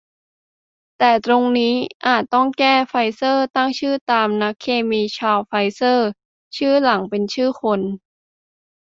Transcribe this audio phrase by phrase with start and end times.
[0.97, 6.07] แต่ตรงนี้อาจต้องแก้ "ไฟเซอร์ตั้งชื่อตาม นักเคมี ชารล์ ไฟเซอร์"
[6.57, 7.79] ชื่อหลังเป็นชื่อคน